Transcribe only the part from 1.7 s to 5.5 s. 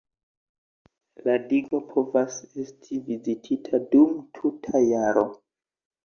povas esti vizitita dum tuta jaro.